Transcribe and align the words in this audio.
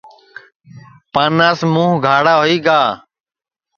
پاناس 1.13 1.59
موھ 1.73 1.93
گاھڑا 2.05 2.33
ہوئی 2.39 2.57
گا 2.65 2.81